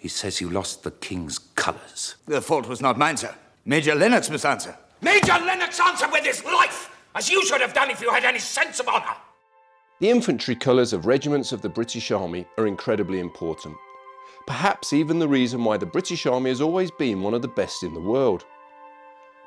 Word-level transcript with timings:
He 0.00 0.08
says 0.08 0.40
you 0.40 0.48
lost 0.48 0.82
the 0.82 0.92
king's 0.92 1.38
colours. 1.38 2.14
The 2.26 2.40
fault 2.40 2.66
was 2.66 2.80
not 2.80 2.96
mine, 2.96 3.18
sir. 3.18 3.34
Major 3.66 3.94
Lennox 3.94 4.30
must 4.30 4.46
answer. 4.46 4.74
Major 5.02 5.34
Lennox 5.34 5.78
answer 5.78 6.08
with 6.10 6.24
his 6.24 6.42
life, 6.42 6.90
as 7.14 7.30
you 7.30 7.44
should 7.44 7.60
have 7.60 7.74
done 7.74 7.90
if 7.90 8.00
you 8.00 8.10
had 8.10 8.24
any 8.24 8.38
sense 8.38 8.80
of 8.80 8.88
honour. 8.88 9.14
The 10.00 10.08
infantry 10.08 10.56
colours 10.56 10.94
of 10.94 11.04
regiments 11.04 11.52
of 11.52 11.60
the 11.60 11.68
British 11.68 12.10
Army 12.10 12.46
are 12.56 12.66
incredibly 12.66 13.20
important. 13.20 13.76
Perhaps 14.46 14.94
even 14.94 15.18
the 15.18 15.28
reason 15.28 15.64
why 15.64 15.76
the 15.76 15.84
British 15.84 16.24
Army 16.24 16.48
has 16.48 16.62
always 16.62 16.90
been 16.90 17.20
one 17.20 17.34
of 17.34 17.42
the 17.42 17.48
best 17.48 17.82
in 17.82 17.92
the 17.92 18.00
world. 18.00 18.46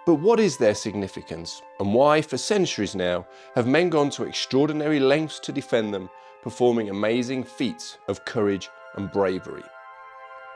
But 0.05 0.15
what 0.15 0.39
is 0.39 0.57
their 0.57 0.75
significance, 0.75 1.63
and 1.79 1.95
why, 1.95 2.21
for 2.21 2.37
centuries 2.37 2.93
now, 2.93 3.25
have 3.55 3.65
men 3.65 3.89
gone 3.89 4.11
to 4.11 4.25
extraordinary 4.25 4.99
lengths 4.99 5.39
to 5.39 5.51
defend 5.51 5.95
them, 5.95 6.11
performing 6.43 6.91
amazing 6.91 7.43
feats 7.43 7.97
of 8.07 8.23
courage 8.25 8.69
and 8.95 9.11
bravery? 9.11 9.63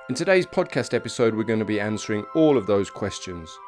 In 0.10 0.16
today's 0.16 0.46
podcast 0.46 0.94
episode, 0.94 1.36
we're 1.36 1.44
going 1.44 1.60
to 1.60 1.66
be 1.66 1.82
answering 1.82 2.24
all 2.34 2.58
of 2.58 2.66
those 2.66 2.90
questions. 2.90 3.60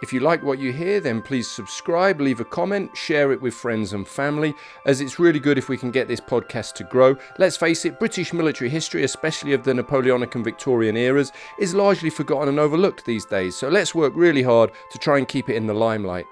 If 0.00 0.10
you 0.10 0.20
like 0.20 0.42
what 0.42 0.58
you 0.58 0.72
hear, 0.72 1.00
then 1.00 1.20
please 1.20 1.50
subscribe, 1.50 2.18
leave 2.18 2.40
a 2.40 2.46
comment, 2.46 2.96
share 2.96 3.30
it 3.30 3.42
with 3.42 3.52
friends 3.52 3.92
and 3.92 4.08
family, 4.08 4.54
as 4.86 5.02
it's 5.02 5.18
really 5.18 5.38
good 5.38 5.58
if 5.58 5.68
we 5.68 5.76
can 5.76 5.90
get 5.90 6.08
this 6.08 6.20
podcast 6.20 6.76
to 6.76 6.84
grow. 6.84 7.14
Let's 7.38 7.58
face 7.58 7.84
it, 7.84 7.98
British 7.98 8.32
military 8.32 8.70
history, 8.70 9.04
especially 9.04 9.52
of 9.52 9.64
the 9.64 9.74
Napoleonic 9.74 10.34
and 10.34 10.42
Victorian 10.42 10.96
eras, 10.96 11.30
is 11.58 11.74
largely 11.74 12.08
forgotten 12.08 12.48
and 12.48 12.58
overlooked 12.58 13.04
these 13.04 13.26
days, 13.26 13.54
so 13.54 13.68
let's 13.68 13.94
work 13.94 14.14
really 14.16 14.42
hard 14.42 14.70
to 14.92 14.98
try 14.98 15.18
and 15.18 15.28
keep 15.28 15.50
it 15.50 15.56
in 15.56 15.66
the 15.66 15.74
limelight. 15.74 16.24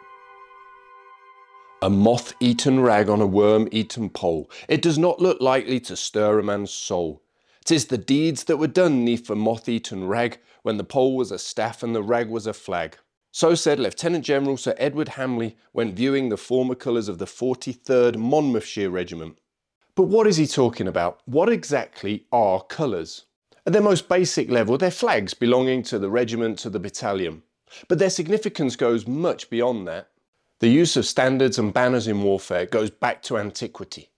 A 1.83 1.91
moth 1.91 2.33
eaten 2.41 2.81
rag 2.81 3.11
on 3.11 3.21
a 3.21 3.27
worm 3.27 3.69
eaten 3.73 4.09
pole. 4.09 4.51
It 4.71 4.81
does 4.81 4.97
not 4.97 5.21
look 5.21 5.43
likely 5.43 5.81
to 5.81 5.97
stir 5.97 6.39
a 6.39 6.43
man's 6.43 6.71
soul. 6.71 7.21
'Tis 7.67 7.87
the 7.87 7.99
deeds 7.99 8.45
that 8.45 8.59
were 8.59 8.69
done 8.69 9.05
neath 9.05 9.27
the 9.27 9.35
moth 9.35 9.69
eaten 9.69 10.07
rag, 10.07 10.39
when 10.63 10.77
the 10.77 10.85
pole 10.85 11.17
was 11.17 11.33
a 11.33 11.39
staff 11.39 11.83
and 11.83 11.97
the 11.97 12.03
rag 12.03 12.29
was 12.29 12.47
a 12.47 12.53
flag. 12.53 12.97
So 13.33 13.57
said 13.57 13.81
Lieutenant 13.81 14.25
General 14.25 14.57
Sir 14.57 14.77
Edward 14.79 15.09
Hamley 15.11 15.57
when 15.73 15.93
viewing 15.93 16.29
the 16.29 16.37
former 16.37 16.77
colours 16.77 17.09
of 17.09 17.19
the 17.19 17.25
43rd 17.25 18.19
Monmouthshire 18.19 18.89
Regiment. 18.89 19.41
But 19.97 20.05
what 20.05 20.29
is 20.29 20.37
he 20.37 20.47
talking 20.47 20.87
about? 20.87 21.21
What 21.25 21.49
exactly 21.49 22.27
are 22.31 22.63
colours? 22.63 23.25
At 23.67 23.73
their 23.73 23.83
most 23.83 24.09
basic 24.09 24.49
level, 24.49 24.79
they're 24.79 24.93
flags 24.93 25.35
belonging 25.35 25.83
to 25.85 25.99
the 25.99 26.09
regiment, 26.09 26.61
to 26.61 26.71
the 26.71 26.79
battalion. 26.79 27.43
But 27.89 27.99
their 27.99 28.11
significance 28.11 28.77
goes 28.77 29.09
much 29.09 29.51
beyond 29.51 29.89
that. 29.89 30.11
The 30.61 30.69
use 30.69 30.97
of 30.97 31.05
standards 31.05 31.59
and 31.59 31.75
banners 31.75 32.07
in 32.07 32.23
warfare 32.23 32.67
goes 32.67 32.91
back 32.91 33.23
to 33.25 33.39
antiquity. 33.39 34.11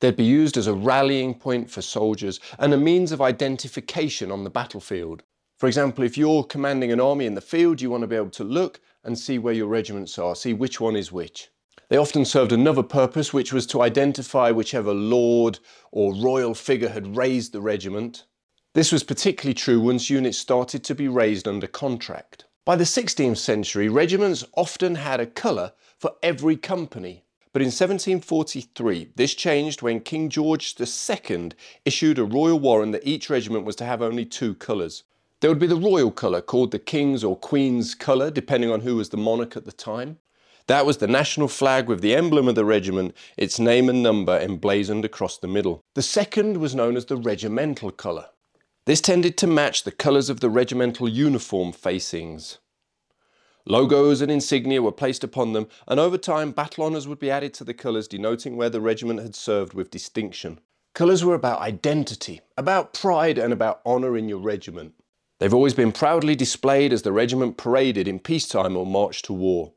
They'd 0.00 0.16
be 0.16 0.24
used 0.24 0.56
as 0.56 0.66
a 0.66 0.74
rallying 0.74 1.34
point 1.34 1.70
for 1.70 1.80
soldiers 1.80 2.38
and 2.58 2.74
a 2.74 2.76
means 2.76 3.12
of 3.12 3.22
identification 3.22 4.30
on 4.30 4.44
the 4.44 4.50
battlefield. 4.50 5.22
For 5.58 5.66
example, 5.66 6.04
if 6.04 6.18
you're 6.18 6.44
commanding 6.44 6.92
an 6.92 7.00
army 7.00 7.24
in 7.24 7.34
the 7.34 7.40
field, 7.40 7.80
you 7.80 7.90
want 7.90 8.02
to 8.02 8.06
be 8.06 8.16
able 8.16 8.30
to 8.30 8.44
look 8.44 8.80
and 9.04 9.18
see 9.18 9.38
where 9.38 9.54
your 9.54 9.68
regiments 9.68 10.18
are, 10.18 10.36
see 10.36 10.52
which 10.52 10.80
one 10.80 10.96
is 10.96 11.12
which. 11.12 11.48
They 11.88 11.96
often 11.96 12.24
served 12.24 12.52
another 12.52 12.82
purpose, 12.82 13.32
which 13.32 13.52
was 13.52 13.66
to 13.68 13.80
identify 13.80 14.50
whichever 14.50 14.92
lord 14.92 15.60
or 15.92 16.14
royal 16.14 16.54
figure 16.54 16.88
had 16.88 17.16
raised 17.16 17.52
the 17.52 17.60
regiment. 17.60 18.24
This 18.74 18.92
was 18.92 19.04
particularly 19.04 19.54
true 19.54 19.80
once 19.80 20.10
units 20.10 20.36
started 20.36 20.84
to 20.84 20.94
be 20.94 21.08
raised 21.08 21.48
under 21.48 21.66
contract. 21.66 22.44
By 22.66 22.76
the 22.76 22.84
16th 22.84 23.38
century, 23.38 23.88
regiments 23.88 24.44
often 24.56 24.96
had 24.96 25.20
a 25.20 25.26
colour 25.26 25.72
for 25.96 26.16
every 26.22 26.56
company. 26.56 27.24
But 27.56 27.62
in 27.62 27.68
1743, 27.68 29.12
this 29.16 29.32
changed 29.32 29.80
when 29.80 30.00
King 30.00 30.28
George 30.28 30.74
II 30.78 31.52
issued 31.86 32.18
a 32.18 32.24
royal 32.24 32.60
warrant 32.60 32.92
that 32.92 33.08
each 33.08 33.30
regiment 33.30 33.64
was 33.64 33.76
to 33.76 33.86
have 33.86 34.02
only 34.02 34.26
two 34.26 34.54
colours. 34.56 35.04
There 35.40 35.50
would 35.50 35.58
be 35.58 35.66
the 35.66 35.74
royal 35.74 36.10
colour, 36.10 36.42
called 36.42 36.70
the 36.70 36.78
King's 36.78 37.24
or 37.24 37.34
Queen's 37.34 37.94
colour, 37.94 38.30
depending 38.30 38.70
on 38.70 38.80
who 38.80 38.96
was 38.96 39.08
the 39.08 39.16
monarch 39.16 39.56
at 39.56 39.64
the 39.64 39.72
time. 39.72 40.18
That 40.66 40.84
was 40.84 40.98
the 40.98 41.06
national 41.06 41.48
flag 41.48 41.88
with 41.88 42.02
the 42.02 42.14
emblem 42.14 42.46
of 42.46 42.56
the 42.56 42.64
regiment, 42.66 43.16
its 43.38 43.58
name 43.58 43.88
and 43.88 44.02
number 44.02 44.38
emblazoned 44.38 45.06
across 45.06 45.38
the 45.38 45.48
middle. 45.48 45.80
The 45.94 46.02
second 46.02 46.58
was 46.58 46.74
known 46.74 46.94
as 46.94 47.06
the 47.06 47.16
regimental 47.16 47.90
colour. 47.90 48.26
This 48.84 49.00
tended 49.00 49.38
to 49.38 49.46
match 49.46 49.84
the 49.84 49.92
colours 49.92 50.28
of 50.28 50.40
the 50.40 50.50
regimental 50.50 51.08
uniform 51.08 51.72
facings. 51.72 52.58
Logos 53.68 54.20
and 54.20 54.30
insignia 54.30 54.80
were 54.80 54.92
placed 54.92 55.24
upon 55.24 55.52
them, 55.52 55.66
and 55.88 55.98
over 55.98 56.16
time 56.16 56.52
battle 56.52 56.84
honours 56.84 57.08
would 57.08 57.18
be 57.18 57.32
added 57.32 57.52
to 57.54 57.64
the 57.64 57.74
colours 57.74 58.06
denoting 58.06 58.56
where 58.56 58.70
the 58.70 58.80
regiment 58.80 59.20
had 59.20 59.34
served 59.34 59.74
with 59.74 59.90
distinction. 59.90 60.60
Colours 60.94 61.24
were 61.24 61.34
about 61.34 61.60
identity, 61.60 62.40
about 62.56 62.94
pride, 62.94 63.38
and 63.38 63.52
about 63.52 63.80
honour 63.84 64.16
in 64.16 64.28
your 64.28 64.38
regiment. 64.38 64.94
They've 65.40 65.52
always 65.52 65.74
been 65.74 65.90
proudly 65.90 66.36
displayed 66.36 66.92
as 66.92 67.02
the 67.02 67.10
regiment 67.10 67.56
paraded 67.56 68.06
in 68.06 68.20
peacetime 68.20 68.76
or 68.76 68.86
marched 68.86 69.24
to 69.24 69.32
war. 69.32 69.72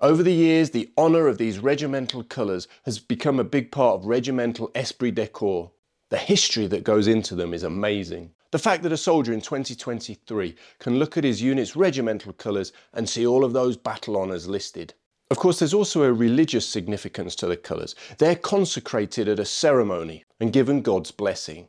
Over 0.00 0.22
the 0.22 0.32
years, 0.32 0.70
the 0.70 0.90
honour 0.96 1.28
of 1.28 1.36
these 1.36 1.58
regimental 1.58 2.24
colours 2.24 2.66
has 2.84 2.98
become 2.98 3.38
a 3.38 3.44
big 3.44 3.70
part 3.70 4.00
of 4.00 4.06
regimental 4.06 4.70
esprit 4.74 5.14
de 5.14 5.26
corps. 5.26 5.72
The 6.08 6.18
history 6.18 6.68
that 6.68 6.84
goes 6.84 7.08
into 7.08 7.34
them 7.34 7.52
is 7.52 7.64
amazing. 7.64 8.30
The 8.52 8.60
fact 8.60 8.84
that 8.84 8.92
a 8.92 8.96
soldier 8.96 9.32
in 9.32 9.40
2023 9.40 10.54
can 10.78 10.98
look 11.00 11.16
at 11.16 11.24
his 11.24 11.42
unit's 11.42 11.74
regimental 11.74 12.32
colours 12.32 12.72
and 12.92 13.08
see 13.08 13.26
all 13.26 13.44
of 13.44 13.52
those 13.52 13.76
battle 13.76 14.16
honours 14.16 14.46
listed. 14.46 14.94
Of 15.32 15.38
course, 15.38 15.58
there's 15.58 15.74
also 15.74 16.04
a 16.04 16.12
religious 16.12 16.64
significance 16.64 17.34
to 17.36 17.48
the 17.48 17.56
colours. 17.56 17.96
They're 18.18 18.36
consecrated 18.36 19.28
at 19.28 19.40
a 19.40 19.44
ceremony 19.44 20.24
and 20.38 20.52
given 20.52 20.82
God's 20.82 21.10
blessing. 21.10 21.68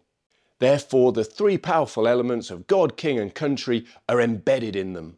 Therefore, 0.60 1.12
the 1.12 1.24
three 1.24 1.58
powerful 1.58 2.08
elements 2.08 2.52
of 2.52 2.68
God, 2.68 2.96
King, 2.96 3.18
and 3.20 3.34
country 3.34 3.86
are 4.08 4.22
embedded 4.22 4.76
in 4.76 4.94
them. 4.94 5.18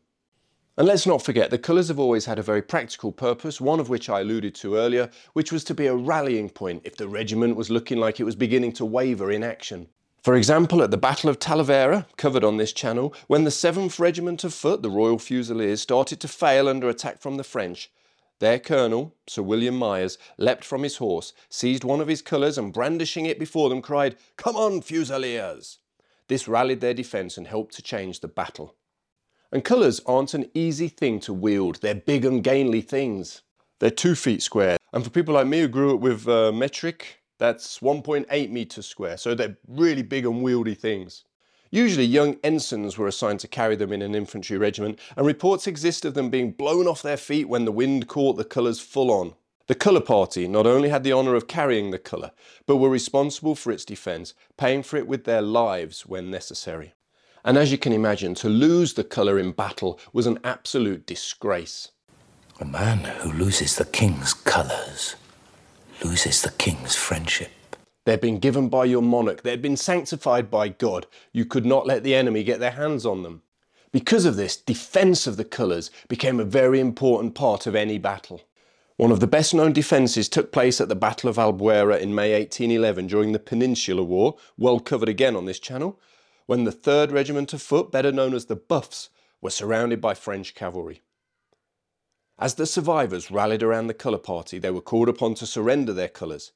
And 0.79 0.87
let's 0.87 1.05
not 1.05 1.21
forget, 1.21 1.49
the 1.49 1.57
colours 1.57 1.89
have 1.89 1.99
always 1.99 2.23
had 2.23 2.39
a 2.39 2.41
very 2.41 2.61
practical 2.61 3.11
purpose, 3.11 3.59
one 3.59 3.81
of 3.81 3.89
which 3.89 4.07
I 4.09 4.21
alluded 4.21 4.55
to 4.55 4.77
earlier, 4.77 5.09
which 5.33 5.51
was 5.51 5.65
to 5.65 5.73
be 5.73 5.87
a 5.87 5.93
rallying 5.93 6.49
point 6.49 6.83
if 6.85 6.95
the 6.95 7.09
regiment 7.09 7.57
was 7.57 7.69
looking 7.69 7.97
like 7.97 8.17
it 8.17 8.23
was 8.23 8.37
beginning 8.37 8.71
to 8.73 8.85
waver 8.85 9.29
in 9.29 9.43
action. 9.43 9.89
For 10.23 10.35
example, 10.35 10.81
at 10.81 10.89
the 10.89 10.95
Battle 10.95 11.29
of 11.29 11.37
Talavera, 11.37 12.05
covered 12.15 12.45
on 12.45 12.55
this 12.55 12.71
channel, 12.71 13.13
when 13.27 13.43
the 13.43 13.49
7th 13.49 13.99
Regiment 13.99 14.45
of 14.45 14.53
Foot, 14.53 14.81
the 14.81 14.89
Royal 14.89 15.19
Fusiliers, 15.19 15.81
started 15.81 16.21
to 16.21 16.29
fail 16.29 16.69
under 16.69 16.87
attack 16.87 17.19
from 17.19 17.35
the 17.35 17.43
French, 17.43 17.91
their 18.39 18.57
colonel, 18.57 19.13
Sir 19.27 19.41
William 19.41 19.77
Myers, 19.77 20.17
leapt 20.37 20.63
from 20.63 20.83
his 20.83 20.95
horse, 20.95 21.33
seized 21.49 21.83
one 21.83 21.99
of 21.99 22.07
his 22.07 22.21
colours, 22.21 22.57
and 22.57 22.71
brandishing 22.71 23.25
it 23.25 23.37
before 23.37 23.67
them, 23.67 23.81
cried, 23.81 24.15
Come 24.37 24.55
on, 24.55 24.79
Fusiliers! 24.79 25.79
This 26.29 26.47
rallied 26.47 26.79
their 26.79 26.93
defence 26.93 27.37
and 27.37 27.47
helped 27.47 27.75
to 27.75 27.81
change 27.81 28.21
the 28.21 28.29
battle. 28.29 28.75
And 29.51 29.63
colours 29.63 29.99
aren't 30.05 30.35
an 30.35 30.49
easy 30.53 30.87
thing 30.87 31.19
to 31.21 31.33
wield, 31.33 31.81
they're 31.81 31.95
big, 31.95 32.23
ungainly 32.23 32.81
things. 32.81 33.41
They're 33.79 33.89
two 33.89 34.13
feet 34.13 34.43
square, 34.43 34.77
and 34.93 35.03
for 35.03 35.09
people 35.09 35.33
like 35.33 35.47
me 35.47 35.61
who 35.61 35.67
grew 35.67 35.95
up 35.95 36.01
with 36.01 36.27
uh, 36.27 36.51
metric, 36.51 37.23
that's 37.39 37.79
1.8 37.79 38.51
metres 38.51 38.85
square, 38.85 39.17
so 39.17 39.33
they're 39.33 39.57
really 39.67 40.03
big 40.03 40.25
and 40.25 40.43
wieldy 40.43 40.77
things. 40.77 41.23
Usually 41.71 42.05
young 42.05 42.37
ensigns 42.43 42.97
were 42.97 43.07
assigned 43.07 43.39
to 43.39 43.47
carry 43.47 43.75
them 43.75 43.91
in 43.91 44.03
an 44.03 44.13
infantry 44.13 44.57
regiment, 44.57 44.99
and 45.15 45.25
reports 45.25 45.65
exist 45.65 46.05
of 46.05 46.13
them 46.13 46.29
being 46.29 46.51
blown 46.51 46.87
off 46.87 47.01
their 47.01 47.17
feet 47.17 47.49
when 47.49 47.65
the 47.65 47.71
wind 47.71 48.07
caught 48.07 48.37
the 48.37 48.43
colours 48.43 48.79
full 48.79 49.09
on. 49.09 49.33
The 49.65 49.75
colour 49.75 50.01
party 50.01 50.47
not 50.47 50.67
only 50.67 50.89
had 50.89 51.03
the 51.03 51.13
honour 51.13 51.35
of 51.35 51.47
carrying 51.47 51.89
the 51.89 51.99
colour, 51.99 52.31
but 52.67 52.77
were 52.77 52.89
responsible 52.89 53.55
for 53.55 53.71
its 53.71 53.85
defence, 53.85 54.33
paying 54.57 54.83
for 54.83 54.97
it 54.97 55.07
with 55.07 55.23
their 55.23 55.41
lives 55.41 56.05
when 56.05 56.29
necessary. 56.29 56.93
And 57.43 57.57
as 57.57 57.71
you 57.71 57.77
can 57.77 57.93
imagine, 57.93 58.35
to 58.35 58.49
lose 58.49 58.93
the 58.93 59.03
colour 59.03 59.39
in 59.39 59.51
battle 59.51 59.99
was 60.11 60.27
an 60.27 60.39
absolute 60.43 61.05
disgrace. 61.05 61.89
A 62.59 62.65
man 62.65 62.99
who 63.21 63.31
loses 63.31 63.75
the 63.75 63.85
king's 63.85 64.33
colours 64.33 65.15
loses 66.03 66.41
the 66.41 66.51
king's 66.51 66.95
friendship. 66.95 67.51
They'd 68.05 68.21
been 68.21 68.39
given 68.39 68.69
by 68.69 68.85
your 68.85 69.01
monarch, 69.01 69.43
they'd 69.43 69.61
been 69.61 69.77
sanctified 69.77 70.49
by 70.49 70.69
God. 70.69 71.05
You 71.31 71.45
could 71.45 71.65
not 71.65 71.85
let 71.85 72.03
the 72.03 72.15
enemy 72.15 72.43
get 72.43 72.59
their 72.59 72.71
hands 72.71 73.05
on 73.05 73.23
them. 73.23 73.43
Because 73.91 74.25
of 74.25 74.35
this, 74.35 74.57
defence 74.57 75.25
of 75.25 75.37
the 75.37 75.45
colours 75.45 75.89
became 76.07 76.39
a 76.39 76.45
very 76.45 76.79
important 76.79 77.33
part 77.33 77.65
of 77.65 77.75
any 77.75 77.97
battle. 77.97 78.41
One 78.97 79.11
of 79.11 79.19
the 79.19 79.27
best 79.27 79.53
known 79.53 79.71
defences 79.71 80.27
took 80.27 80.51
place 80.51 80.81
at 80.81 80.89
the 80.89 80.95
Battle 80.95 81.29
of 81.29 81.37
Albuera 81.37 81.99
in 81.99 82.13
May 82.13 82.33
1811 82.33 83.07
during 83.07 83.31
the 83.31 83.39
Peninsular 83.39 84.03
War, 84.03 84.35
well 84.57 84.79
covered 84.79 85.07
again 85.07 85.35
on 85.35 85.45
this 85.45 85.59
channel, 85.59 85.99
when 86.49 86.63
the 86.63 86.71
3rd 86.71 87.11
Regiment 87.11 87.53
of 87.53 87.61
Foot, 87.61 87.91
better 87.91 88.11
known 88.11 88.33
as 88.33 88.47
the 88.47 88.55
Buffs, 88.55 89.11
were 89.39 89.51
surrounded 89.51 90.01
by 90.01 90.15
French 90.15 90.55
cavalry. 90.55 91.03
As 92.39 92.55
the 92.55 92.65
survivors 92.65 93.29
rallied 93.29 93.61
around 93.61 93.85
the 93.85 93.93
colour 93.93 94.17
party, 94.17 94.57
they 94.57 94.71
were 94.71 94.81
called 94.81 95.09
upon 95.09 95.35
to 95.35 95.45
surrender 95.45 95.93
their 95.93 96.07
colours. 96.07 96.51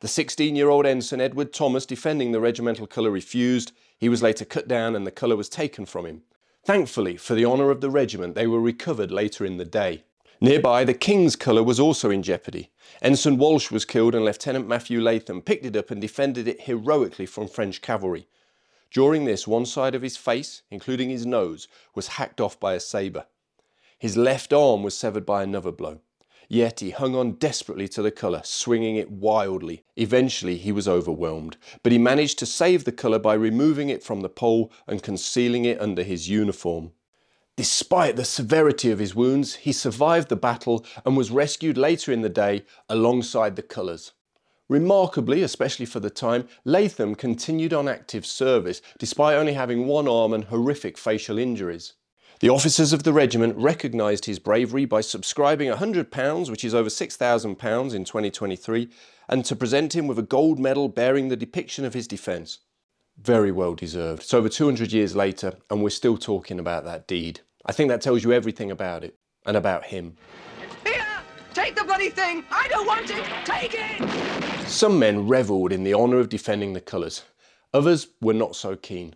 The 0.00 0.08
16 0.08 0.56
year 0.56 0.68
old 0.68 0.84
ensign 0.84 1.20
Edward 1.20 1.52
Thomas, 1.52 1.86
defending 1.86 2.32
the 2.32 2.40
regimental 2.40 2.88
colour, 2.88 3.12
refused. 3.12 3.70
He 3.96 4.08
was 4.08 4.20
later 4.20 4.44
cut 4.44 4.66
down 4.66 4.96
and 4.96 5.06
the 5.06 5.12
colour 5.12 5.36
was 5.36 5.48
taken 5.48 5.86
from 5.86 6.06
him. 6.06 6.22
Thankfully, 6.64 7.16
for 7.16 7.36
the 7.36 7.46
honour 7.46 7.70
of 7.70 7.80
the 7.80 7.88
regiment, 7.88 8.34
they 8.34 8.48
were 8.48 8.60
recovered 8.60 9.12
later 9.12 9.44
in 9.44 9.58
the 9.58 9.64
day. 9.64 10.02
Nearby, 10.40 10.82
the 10.82 10.92
King's 10.92 11.36
colour 11.36 11.62
was 11.62 11.78
also 11.78 12.10
in 12.10 12.24
jeopardy. 12.24 12.72
Ensign 13.00 13.38
Walsh 13.38 13.70
was 13.70 13.84
killed 13.84 14.16
and 14.16 14.24
Lieutenant 14.24 14.66
Matthew 14.66 15.00
Latham 15.00 15.40
picked 15.40 15.66
it 15.66 15.76
up 15.76 15.92
and 15.92 16.00
defended 16.00 16.48
it 16.48 16.62
heroically 16.62 17.26
from 17.26 17.46
French 17.46 17.80
cavalry. 17.80 18.26
During 18.90 19.24
this, 19.24 19.46
one 19.46 19.66
side 19.66 19.94
of 19.94 20.02
his 20.02 20.16
face, 20.16 20.62
including 20.70 21.10
his 21.10 21.26
nose, 21.26 21.68
was 21.94 22.08
hacked 22.08 22.40
off 22.40 22.58
by 22.58 22.74
a 22.74 22.80
sabre. 22.80 23.26
His 23.98 24.16
left 24.16 24.52
arm 24.52 24.82
was 24.82 24.96
severed 24.96 25.26
by 25.26 25.42
another 25.42 25.72
blow. 25.72 26.00
Yet 26.48 26.80
he 26.80 26.90
hung 26.90 27.16
on 27.16 27.32
desperately 27.32 27.88
to 27.88 28.02
the 28.02 28.10
colour, 28.10 28.42
swinging 28.44 28.96
it 28.96 29.10
wildly. 29.10 29.82
Eventually 29.96 30.58
he 30.58 30.70
was 30.70 30.86
overwhelmed, 30.86 31.56
but 31.82 31.92
he 31.92 31.98
managed 31.98 32.38
to 32.38 32.46
save 32.46 32.84
the 32.84 32.92
colour 32.92 33.18
by 33.18 33.34
removing 33.34 33.88
it 33.88 34.04
from 34.04 34.20
the 34.20 34.28
pole 34.28 34.70
and 34.86 35.02
concealing 35.02 35.64
it 35.64 35.80
under 35.80 36.02
his 36.02 36.28
uniform. 36.28 36.92
Despite 37.56 38.16
the 38.16 38.24
severity 38.24 38.90
of 38.90 38.98
his 38.98 39.14
wounds, 39.14 39.56
he 39.56 39.72
survived 39.72 40.28
the 40.28 40.36
battle 40.36 40.84
and 41.04 41.16
was 41.16 41.30
rescued 41.30 41.78
later 41.78 42.12
in 42.12 42.20
the 42.20 42.28
day 42.28 42.64
alongside 42.88 43.56
the 43.56 43.62
colours. 43.62 44.12
Remarkably, 44.68 45.42
especially 45.42 45.86
for 45.86 46.00
the 46.00 46.10
time, 46.10 46.48
Latham 46.64 47.14
continued 47.14 47.72
on 47.72 47.88
active 47.88 48.26
service 48.26 48.82
despite 48.98 49.36
only 49.36 49.52
having 49.52 49.86
one 49.86 50.08
arm 50.08 50.32
and 50.32 50.44
horrific 50.44 50.98
facial 50.98 51.38
injuries. 51.38 51.94
The 52.40 52.50
officers 52.50 52.92
of 52.92 53.04
the 53.04 53.12
regiment 53.12 53.56
recognised 53.56 54.26
his 54.26 54.38
bravery 54.38 54.84
by 54.84 55.00
subscribing 55.00 55.70
£100, 55.70 56.50
which 56.50 56.64
is 56.64 56.74
over 56.74 56.90
£6,000 56.90 57.94
in 57.94 58.04
2023, 58.04 58.90
and 59.28 59.44
to 59.44 59.56
present 59.56 59.94
him 59.94 60.06
with 60.06 60.18
a 60.18 60.22
gold 60.22 60.58
medal 60.58 60.88
bearing 60.88 61.28
the 61.28 61.36
depiction 61.36 61.84
of 61.86 61.94
his 61.94 62.06
defence. 62.06 62.58
Very 63.16 63.50
well 63.52 63.74
deserved. 63.74 64.22
It's 64.22 64.34
over 64.34 64.50
200 64.50 64.92
years 64.92 65.16
later, 65.16 65.54
and 65.70 65.82
we're 65.82 65.90
still 65.90 66.18
talking 66.18 66.58
about 66.58 66.84
that 66.84 67.06
deed. 67.06 67.40
I 67.64 67.72
think 67.72 67.88
that 67.88 68.02
tells 68.02 68.22
you 68.22 68.32
everything 68.32 68.70
about 68.70 69.02
it, 69.02 69.16
and 69.46 69.56
about 69.56 69.84
him. 69.84 70.16
Here! 70.84 71.06
Take 71.54 71.74
the 71.74 71.84
bloody 71.84 72.10
thing! 72.10 72.44
I 72.50 72.68
don't 72.68 72.86
want 72.86 73.10
it! 73.10 73.24
Take 73.46 73.74
it! 73.74 74.45
Some 74.68 74.98
men 74.98 75.28
revelled 75.28 75.72
in 75.72 75.84
the 75.84 75.94
honour 75.94 76.18
of 76.18 76.28
defending 76.28 76.72
the 76.72 76.80
colours. 76.80 77.22
Others 77.72 78.08
were 78.20 78.34
not 78.34 78.56
so 78.56 78.76
keen. 78.76 79.14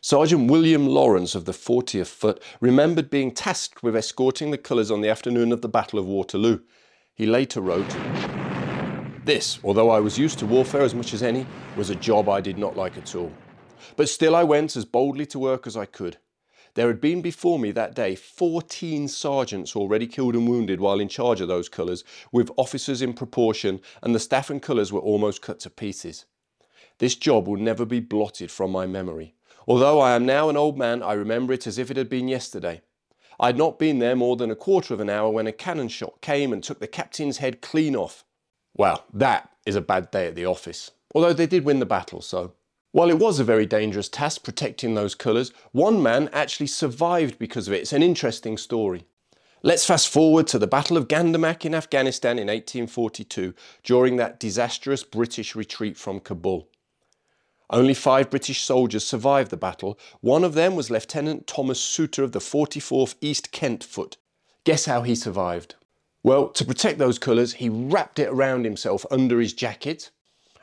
Sergeant 0.00 0.50
William 0.50 0.86
Lawrence 0.86 1.34
of 1.34 1.44
the 1.44 1.52
40th 1.52 2.06
Foot 2.06 2.42
remembered 2.60 3.10
being 3.10 3.30
tasked 3.30 3.82
with 3.82 3.96
escorting 3.96 4.50
the 4.50 4.58
colours 4.58 4.90
on 4.90 5.00
the 5.00 5.08
afternoon 5.08 5.52
of 5.52 5.60
the 5.60 5.68
Battle 5.68 5.98
of 5.98 6.06
Waterloo. 6.06 6.60
He 7.14 7.26
later 7.26 7.60
wrote, 7.60 7.88
This, 9.24 9.58
although 9.62 9.90
I 9.90 10.00
was 10.00 10.18
used 10.18 10.38
to 10.38 10.46
warfare 10.46 10.82
as 10.82 10.94
much 10.94 11.12
as 11.12 11.22
any, 11.22 11.46
was 11.76 11.90
a 11.90 11.94
job 11.96 12.28
I 12.28 12.40
did 12.40 12.56
not 12.56 12.76
like 12.76 12.96
at 12.96 13.14
all. 13.14 13.32
But 13.96 14.08
still 14.08 14.34
I 14.34 14.44
went 14.44 14.76
as 14.76 14.84
boldly 14.84 15.26
to 15.26 15.38
work 15.38 15.66
as 15.66 15.76
I 15.76 15.84
could. 15.84 16.18
There 16.74 16.86
had 16.86 17.00
been 17.00 17.20
before 17.20 17.58
me 17.58 17.70
that 17.72 17.94
day 17.94 18.14
14 18.14 19.06
sergeants 19.08 19.76
already 19.76 20.06
killed 20.06 20.34
and 20.34 20.48
wounded 20.48 20.80
while 20.80 21.00
in 21.00 21.08
charge 21.08 21.42
of 21.42 21.48
those 21.48 21.68
colours, 21.68 22.02
with 22.32 22.50
officers 22.56 23.02
in 23.02 23.12
proportion, 23.12 23.80
and 24.02 24.14
the 24.14 24.20
staff 24.20 24.48
and 24.48 24.62
colours 24.62 24.90
were 24.90 25.00
almost 25.00 25.42
cut 25.42 25.60
to 25.60 25.70
pieces. 25.70 26.24
This 26.98 27.14
job 27.14 27.46
will 27.46 27.58
never 27.58 27.84
be 27.84 28.00
blotted 28.00 28.50
from 28.50 28.70
my 28.70 28.86
memory. 28.86 29.34
Although 29.68 30.00
I 30.00 30.14
am 30.14 30.24
now 30.24 30.48
an 30.48 30.56
old 30.56 30.78
man, 30.78 31.02
I 31.02 31.12
remember 31.12 31.52
it 31.52 31.66
as 31.66 31.78
if 31.78 31.90
it 31.90 31.96
had 31.96 32.08
been 32.08 32.28
yesterday. 32.28 32.80
I 33.38 33.46
had 33.46 33.58
not 33.58 33.78
been 33.78 33.98
there 33.98 34.16
more 34.16 34.36
than 34.36 34.50
a 34.50 34.56
quarter 34.56 34.94
of 34.94 35.00
an 35.00 35.10
hour 35.10 35.30
when 35.30 35.46
a 35.46 35.52
cannon 35.52 35.88
shot 35.88 36.20
came 36.20 36.52
and 36.52 36.62
took 36.62 36.80
the 36.80 36.86
captain's 36.86 37.38
head 37.38 37.60
clean 37.60 37.94
off. 37.94 38.24
Well, 38.74 39.04
that 39.12 39.50
is 39.66 39.76
a 39.76 39.80
bad 39.80 40.10
day 40.10 40.28
at 40.28 40.36
the 40.36 40.46
office. 40.46 40.90
Although 41.14 41.32
they 41.32 41.46
did 41.46 41.64
win 41.64 41.80
the 41.80 41.86
battle, 41.86 42.22
so. 42.22 42.54
While 42.92 43.08
it 43.08 43.18
was 43.18 43.40
a 43.40 43.44
very 43.44 43.64
dangerous 43.64 44.10
task 44.10 44.42
protecting 44.42 44.94
those 44.94 45.14
colours, 45.14 45.50
one 45.72 46.02
man 46.02 46.28
actually 46.30 46.66
survived 46.66 47.38
because 47.38 47.66
of 47.66 47.72
it. 47.72 47.80
It's 47.80 47.94
an 47.94 48.02
interesting 48.02 48.58
story. 48.58 49.06
Let's 49.62 49.86
fast 49.86 50.10
forward 50.10 50.46
to 50.48 50.58
the 50.58 50.66
Battle 50.66 50.98
of 50.98 51.08
Gandamak 51.08 51.64
in 51.64 51.74
Afghanistan 51.74 52.32
in 52.32 52.48
1842 52.48 53.54
during 53.82 54.16
that 54.16 54.38
disastrous 54.38 55.04
British 55.04 55.56
retreat 55.56 55.96
from 55.96 56.20
Kabul. 56.20 56.68
Only 57.70 57.94
five 57.94 58.28
British 58.28 58.62
soldiers 58.62 59.06
survived 59.06 59.50
the 59.50 59.56
battle. 59.56 59.98
One 60.20 60.44
of 60.44 60.52
them 60.52 60.76
was 60.76 60.90
Lieutenant 60.90 61.46
Thomas 61.46 61.80
Souter 61.80 62.22
of 62.22 62.32
the 62.32 62.40
44th 62.40 63.14
East 63.22 63.52
Kent 63.52 63.82
Foot. 63.84 64.18
Guess 64.64 64.84
how 64.84 65.00
he 65.00 65.14
survived? 65.14 65.76
Well, 66.22 66.48
to 66.50 66.64
protect 66.64 66.98
those 66.98 67.18
colours, 67.18 67.54
he 67.54 67.70
wrapped 67.70 68.18
it 68.18 68.28
around 68.28 68.66
himself 68.66 69.06
under 69.10 69.40
his 69.40 69.54
jacket 69.54 70.10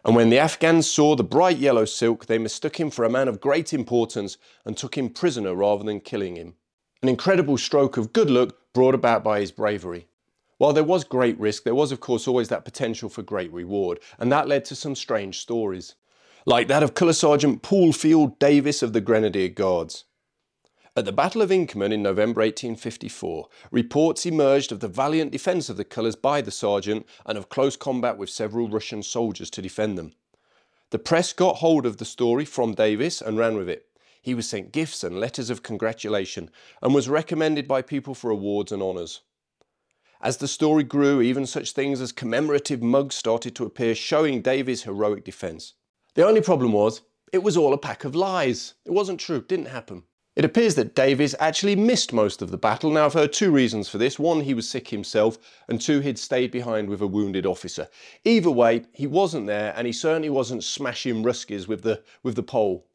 and 0.05 0.15
when 0.15 0.29
the 0.29 0.39
Afghans 0.39 0.89
saw 0.89 1.15
the 1.15 1.23
bright 1.23 1.57
yellow 1.57 1.85
silk, 1.85 2.25
they 2.25 2.37
mistook 2.37 2.79
him 2.79 2.89
for 2.89 3.03
a 3.05 3.09
man 3.09 3.27
of 3.27 3.41
great 3.41 3.73
importance 3.73 4.37
and 4.65 4.77
took 4.77 4.97
him 4.97 5.09
prisoner 5.09 5.53
rather 5.53 5.83
than 5.83 5.99
killing 5.99 6.35
him. 6.35 6.55
An 7.01 7.09
incredible 7.09 7.57
stroke 7.57 7.97
of 7.97 8.13
good 8.13 8.29
luck 8.29 8.55
brought 8.73 8.95
about 8.95 9.23
by 9.23 9.39
his 9.39 9.51
bravery. 9.51 10.07
While 10.57 10.73
there 10.73 10.83
was 10.83 11.03
great 11.05 11.39
risk, 11.39 11.63
there 11.63 11.75
was 11.75 11.91
of 11.91 11.99
course 11.99 12.27
always 12.27 12.49
that 12.49 12.65
potential 12.65 13.07
for 13.09 13.21
great 13.21 13.51
reward, 13.53 13.99
and 14.17 14.31
that 14.31 14.47
led 14.47 14.65
to 14.65 14.75
some 14.75 14.95
strange 14.95 15.39
stories. 15.39 15.95
Like 16.45 16.67
that 16.67 16.83
of 16.83 16.93
Colour 16.93 17.13
Sergeant 17.13 17.61
Paul 17.61 17.93
Field 17.93 18.39
Davis 18.39 18.81
of 18.81 18.93
the 18.93 19.01
Grenadier 19.01 19.49
Guards. 19.49 20.05
At 20.99 21.05
the 21.05 21.13
Battle 21.13 21.41
of 21.41 21.49
Inkerman 21.49 21.93
in 21.93 22.03
November 22.03 22.41
1854, 22.41 23.47
reports 23.71 24.25
emerged 24.25 24.73
of 24.73 24.81
the 24.81 24.89
valiant 24.89 25.31
defence 25.31 25.69
of 25.69 25.77
the 25.77 25.85
colours 25.85 26.17
by 26.17 26.41
the 26.41 26.51
sergeant 26.51 27.07
and 27.25 27.37
of 27.37 27.47
close 27.47 27.77
combat 27.77 28.17
with 28.17 28.29
several 28.29 28.67
Russian 28.67 29.01
soldiers 29.01 29.49
to 29.51 29.61
defend 29.61 29.97
them. 29.97 30.11
The 30.89 30.99
press 30.99 31.31
got 31.31 31.59
hold 31.59 31.85
of 31.85 31.99
the 31.99 32.03
story 32.03 32.43
from 32.43 32.73
Davis 32.73 33.21
and 33.21 33.37
ran 33.37 33.55
with 33.55 33.69
it. 33.69 33.85
He 34.21 34.35
was 34.35 34.49
sent 34.49 34.73
gifts 34.73 35.01
and 35.01 35.21
letters 35.21 35.49
of 35.49 35.63
congratulation 35.63 36.51
and 36.81 36.93
was 36.93 37.07
recommended 37.07 37.65
by 37.65 37.81
people 37.81 38.13
for 38.13 38.29
awards 38.29 38.73
and 38.73 38.83
honours. 38.83 39.21
As 40.19 40.35
the 40.35 40.49
story 40.49 40.83
grew, 40.83 41.21
even 41.21 41.45
such 41.45 41.71
things 41.71 42.01
as 42.01 42.11
commemorative 42.11 42.83
mugs 42.83 43.15
started 43.15 43.55
to 43.55 43.65
appear 43.65 43.95
showing 43.95 44.41
Davis' 44.41 44.83
heroic 44.83 45.23
defence. 45.23 45.75
The 46.15 46.27
only 46.27 46.41
problem 46.41 46.73
was, 46.73 47.03
it 47.31 47.41
was 47.41 47.55
all 47.55 47.73
a 47.73 47.77
pack 47.77 48.03
of 48.03 48.15
lies. 48.15 48.73
It 48.83 48.91
wasn't 48.91 49.21
true, 49.21 49.41
didn't 49.41 49.67
happen. 49.67 50.03
It 50.39 50.45
appears 50.45 50.75
that 50.75 50.95
Davis 50.95 51.35
actually 51.37 51.75
missed 51.75 52.13
most 52.13 52.41
of 52.41 52.49
the 52.49 52.57
battle. 52.57 52.89
Now, 52.89 53.05
I've 53.05 53.13
heard 53.13 53.33
two 53.33 53.51
reasons 53.51 53.89
for 53.89 53.97
this. 53.97 54.17
One, 54.17 54.39
he 54.39 54.53
was 54.53 54.69
sick 54.69 54.87
himself, 54.87 55.37
and 55.67 55.81
two, 55.81 55.99
he'd 55.99 56.17
stayed 56.17 56.49
behind 56.49 56.87
with 56.87 57.01
a 57.01 57.07
wounded 57.07 57.45
officer. 57.45 57.89
Either 58.23 58.49
way, 58.49 58.85
he 58.93 59.05
wasn't 59.05 59.47
there, 59.47 59.73
and 59.75 59.85
he 59.85 59.91
certainly 59.91 60.29
wasn't 60.29 60.63
smashing 60.63 61.25
Ruskies 61.25 61.67
with 61.67 61.81
the, 61.81 62.03
with 62.23 62.37
the 62.37 62.41
pole. 62.41 62.87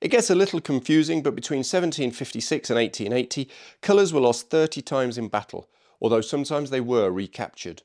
It 0.00 0.12
gets 0.12 0.30
a 0.30 0.36
little 0.36 0.60
confusing, 0.60 1.24
but 1.24 1.34
between 1.34 1.64
1756 1.64 2.70
and 2.70 2.78
1880, 2.78 3.50
colours 3.82 4.12
were 4.12 4.20
lost 4.20 4.48
30 4.48 4.80
times 4.80 5.18
in 5.18 5.26
battle, 5.26 5.68
although 6.00 6.20
sometimes 6.20 6.70
they 6.70 6.80
were 6.80 7.10
recaptured. 7.10 7.82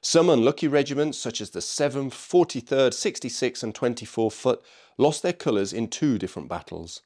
Some 0.00 0.30
unlucky 0.30 0.68
regiments, 0.68 1.18
such 1.18 1.40
as 1.40 1.50
the 1.50 1.58
7th, 1.58 2.12
43rd, 2.12 2.90
66th, 2.92 3.64
and 3.64 3.74
24th 3.74 4.32
Foot, 4.34 4.62
lost 4.96 5.24
their 5.24 5.32
colours 5.32 5.72
in 5.72 5.88
two 5.88 6.18
different 6.18 6.48
battles. 6.48 7.02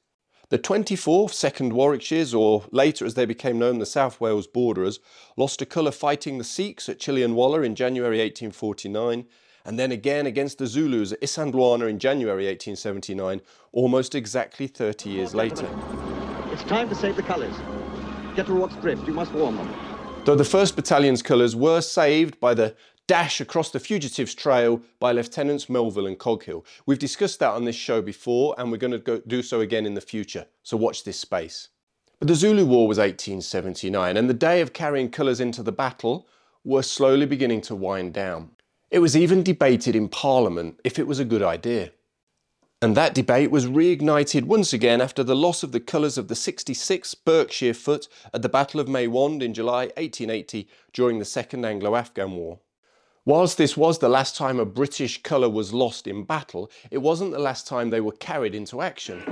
The 0.51 0.59
24th, 0.59 1.33
2nd 1.33 1.73
Warwickshires, 1.73 2.35
or 2.35 2.65
later 2.71 3.05
as 3.05 3.13
they 3.13 3.27
became 3.27 3.59
known, 3.59 3.81
the 3.81 3.85
South 3.85 4.19
Wales 4.19 4.47
Borderers, 4.47 4.99
lost 5.37 5.61
a 5.61 5.67
colour 5.67 5.91
fighting 5.91 6.39
the 6.39 6.45
Sikhs 6.45 6.89
at 6.89 6.99
Chillianwallah 6.99 7.67
in 7.67 7.75
January 7.75 8.19
1849, 8.21 9.27
and 9.67 9.79
then 9.79 9.93
again 9.93 10.27
against 10.27 10.57
the 10.57 10.67
Zulus 10.67 11.13
at 11.13 11.21
Isandlwana 11.21 11.91
in 11.91 11.99
January 11.99 12.47
1879, 12.47 13.43
almost 13.73 14.15
exactly 14.15 14.67
30 14.67 15.11
years 15.11 15.35
later. 15.35 15.69
It's 16.51 16.63
time 16.63 16.89
to 16.89 16.95
save 16.95 17.17
the 17.17 17.23
colours. 17.23 17.55
Get 18.35 18.47
to 18.47 18.55
Rorke's 18.55 18.77
Drift, 18.77 19.07
you 19.07 19.13
must 19.13 19.33
warn 19.33 19.55
them. 19.55 19.71
Though 20.25 20.35
the 20.35 20.45
1st 20.45 20.77
Battalion's 20.77 21.21
colours 21.21 21.55
were 21.57 21.83
saved 21.83 22.41
by 22.41 22.55
the 22.55 22.75
dash 23.09 23.41
across 23.41 23.71
the 23.71 23.81
fugitives 23.81 24.35
trail 24.35 24.81
by 25.01 25.11
Lieutenants 25.11 25.67
Melvill 25.67 26.07
and 26.07 26.19
Coghill. 26.19 26.65
We've 26.87 26.99
discussed 26.99 27.41
that 27.41 27.51
on 27.51 27.65
this 27.65 27.75
show 27.75 28.01
before 28.01 28.55
and 28.59 28.71
we're 28.71 28.77
going 28.77 29.01
to 29.01 29.23
do 29.27 29.43
so 29.43 29.61
again 29.61 29.87
in 29.87 29.95
the 29.95 30.01
future, 30.01 30.47
so 30.63 30.77
watch 30.77 31.03
this 31.03 31.19
space. 31.19 31.71
But 32.21 32.29
the 32.29 32.35
Zulu 32.35 32.67
War 32.67 32.87
was 32.87 32.99
1879 32.99 34.17
and 34.17 34.29
the 34.29 34.35
day 34.35 34.61
of 34.61 34.73
carrying 34.73 35.11
colours 35.11 35.41
into 35.41 35.63
the 35.63 35.73
battle 35.73 36.29
were 36.65 36.83
slowly 36.83 37.25
beginning 37.25 37.63
to 37.63 37.75
wind 37.75 38.13
down. 38.13 38.51
It 38.91 38.99
was 38.99 39.17
even 39.17 39.43
debated 39.43 39.97
in 39.97 40.09
Parliament 40.09 40.79
if 40.85 40.99
it 40.99 41.07
was 41.07 41.19
a 41.19 41.25
good 41.25 41.43
idea. 41.43 41.93
And 42.83 42.97
that 42.97 43.15
debate 43.15 43.51
was 43.51 43.67
reignited 43.67 44.45
once 44.45 44.73
again 44.73 45.01
after 45.01 45.25
the 45.25 45.35
loss 45.35 45.63
of 45.63 45.73
the 45.73 45.81
colours 45.81 46.17
of 46.19 46.29
the 46.29 46.35
66th 46.35 47.17
Berkshire 47.25 47.75
Foot 47.75 48.07
at 48.33 48.43
the 48.43 48.49
Battle 48.49 48.81
of 48.81 48.87
Maiwand 48.87 49.43
in 49.43 49.55
July 49.55 49.87
1880 49.97 50.69
during 50.93 51.19
the 51.19 51.25
Second 51.25 51.65
Anglo-Afghan 51.65 52.33
War. 52.33 52.61
Whilst 53.29 53.59
this 53.59 53.77
was 53.77 53.99
the 53.99 54.09
last 54.09 54.37
time 54.37 54.59
a 54.59 54.65
British 54.65 55.23
colour 55.23 55.51
was 55.51 55.75
lost 55.75 56.07
in 56.07 56.25
battle, 56.25 56.71
it 56.91 56.97
wasn't 56.97 57.33
the 57.33 57.39
last 57.39 57.67
time 57.67 57.91
they 57.91 58.01
were 58.01 58.13
carried 58.13 58.55
into 58.55 58.81
action. 58.81 59.23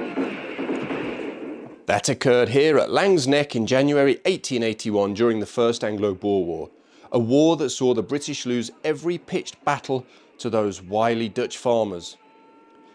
That 1.86 2.10
occurred 2.10 2.50
here 2.50 2.76
at 2.76 2.90
Laing's 2.90 3.26
Nek 3.26 3.56
in 3.56 3.66
January 3.66 4.16
1881 4.26 5.14
during 5.14 5.40
the 5.40 5.46
First 5.46 5.82
Anglo-Boer 5.82 6.44
War, 6.44 6.70
a 7.10 7.18
war 7.18 7.56
that 7.56 7.70
saw 7.70 7.94
the 7.94 8.02
British 8.02 8.44
lose 8.44 8.70
every 8.84 9.16
pitched 9.16 9.64
battle 9.64 10.04
to 10.40 10.50
those 10.50 10.82
wily 10.82 11.30
Dutch 11.30 11.56
farmers. 11.56 12.18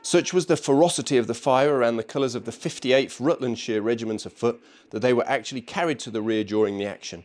Such 0.04 0.36
was 0.36 0.46
the 0.46 0.56
ferocity 0.56 1.18
of 1.18 1.26
the 1.26 1.34
fire 1.34 1.78
around 1.78 1.98
the 1.98 2.04
colours 2.04 2.36
of 2.36 2.46
the 2.46 2.52
58th 2.52 3.20
Rutlandshire 3.20 3.84
Regiment 3.84 4.28
of 4.28 4.34
Foot 4.34 4.62
that 4.92 5.00
they 5.00 5.14
were 5.14 5.28
actually 5.28 5.62
carried 5.62 5.98
to 6.02 6.12
the 6.12 6.22
rear 6.22 6.44
during 6.44 6.78
the 6.78 6.86
action. 6.86 7.24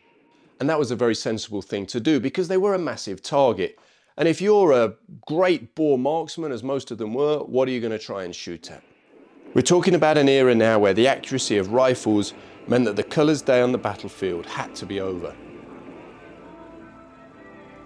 And 0.58 0.70
that 0.70 0.78
was 0.78 0.90
a 0.90 0.96
very 0.96 1.14
sensible 1.14 1.62
thing 1.62 1.86
to 1.86 2.00
do 2.00 2.18
because 2.18 2.48
they 2.48 2.56
were 2.56 2.74
a 2.74 2.78
massive 2.78 3.22
target. 3.22 3.78
And 4.16 4.26
if 4.26 4.40
you're 4.40 4.72
a 4.72 4.94
great 5.26 5.74
Boer 5.74 5.98
marksman, 5.98 6.50
as 6.50 6.62
most 6.62 6.90
of 6.90 6.98
them 6.98 7.12
were, 7.12 7.40
what 7.40 7.68
are 7.68 7.72
you 7.72 7.80
going 7.80 7.92
to 7.92 7.98
try 7.98 8.24
and 8.24 8.34
shoot 8.34 8.70
at? 8.70 8.82
We're 9.52 9.62
talking 9.62 9.94
about 9.94 10.16
an 10.16 10.28
era 10.28 10.54
now 10.54 10.78
where 10.78 10.94
the 10.94 11.06
accuracy 11.06 11.58
of 11.58 11.72
rifles 11.72 12.32
meant 12.66 12.86
that 12.86 12.96
the 12.96 13.02
colours 13.02 13.42
day 13.42 13.60
on 13.60 13.72
the 13.72 13.78
battlefield 13.78 14.46
had 14.46 14.74
to 14.76 14.86
be 14.86 15.00
over. 15.00 15.34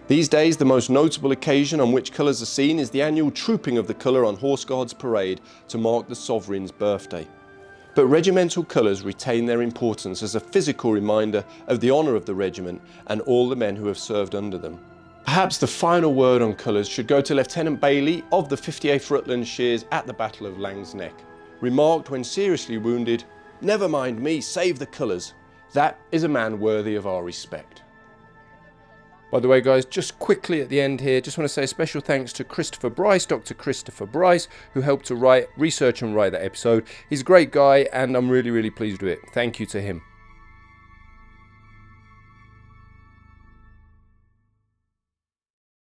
These 0.07 0.29
days, 0.29 0.57
the 0.57 0.65
most 0.65 0.91
notable 0.91 1.31
occasion 1.31 1.81
on 1.81 1.93
which 1.93 2.13
colours 2.13 2.43
are 2.43 2.47
seen 2.47 2.81
is 2.81 2.91
the 2.91 3.03
annual 3.03 3.31
trooping 3.31 3.79
of 3.79 3.87
the 3.87 3.95
colour 3.95 4.25
on 4.25 4.35
Horse 4.37 4.65
Guards 4.65 4.93
Parade 4.93 5.41
to 5.69 5.79
mark 5.79 6.09
the 6.09 6.17
Sovereign's 6.17 6.73
birthday. 6.73 7.29
But 8.01 8.07
regimental 8.07 8.65
colours 8.65 9.03
retain 9.03 9.45
their 9.45 9.61
importance 9.61 10.23
as 10.23 10.35
a 10.35 10.41
physical 10.41 10.91
reminder 10.91 11.45
of 11.67 11.81
the 11.81 11.91
honour 11.91 12.15
of 12.15 12.25
the 12.25 12.35
regiment 12.35 12.81
and 13.09 13.21
all 13.21 13.47
the 13.47 13.57
men 13.57 13.77
who 13.77 13.89
have 13.89 13.99
served 13.99 14.35
under 14.35 14.57
them. 14.57 14.81
Perhaps 15.27 15.59
the 15.59 15.67
final 15.67 16.15
word 16.15 16.41
on 16.41 16.55
colours 16.55 16.89
should 16.89 17.07
go 17.07 17.21
to 17.21 17.35
Lieutenant 17.35 17.79
Bailey 17.79 18.25
of 18.33 18.49
the 18.49 18.57
58th 18.57 19.11
Rutlandshires 19.11 19.85
at 19.93 20.07
the 20.07 20.15
Battle 20.15 20.47
of 20.47 20.59
Laing's 20.59 20.95
Nek. 20.95 21.13
Remarked 21.61 22.09
when 22.09 22.25
seriously 22.25 22.79
wounded, 22.79 23.25
Never 23.61 23.87
mind 23.87 24.19
me, 24.19 24.41
save 24.41 24.79
the 24.79 24.87
colours. 24.87 25.35
That 25.75 25.99
is 26.11 26.25
a 26.25 26.29
man 26.29 26.59
worthy 26.59 26.95
of 26.95 27.07
our 27.07 27.23
respect. 27.23 27.83
By 29.31 29.39
the 29.39 29.49
way, 29.49 29.61
guys, 29.61 29.85
just 29.85 30.19
quickly 30.19 30.61
at 30.61 30.69
the 30.69 30.81
end 30.81 31.01
here, 31.01 31.21
just 31.21 31.39
want 31.39 31.45
to 31.45 31.53
say 31.53 31.63
a 31.63 31.69
special 31.69 32.01
thanks 32.01 32.33
to 32.35 32.45
Christopher 32.45 32.91
Brice, 32.91 33.27
Dr. 33.27 33.55
Christopher 33.55 34.07
Brice, 34.07 34.49
who 34.75 34.81
helped 34.81 35.07
to 35.07 35.15
write, 35.15 35.49
research, 35.57 36.03
and 36.03 36.15
write 36.15 36.33
that 36.33 36.45
episode. 36.45 36.85
He's 37.09 37.21
a 37.21 37.25
great 37.25 37.53
guy, 37.53 37.89
and 37.93 38.17
I'm 38.17 38.29
really, 38.29 38.51
really 38.51 38.71
pleased 38.71 39.03
with 39.03 39.13
it. 39.13 39.21
Thank 39.33 39.61
you 39.61 39.67
to 39.67 39.81
him. 39.81 40.03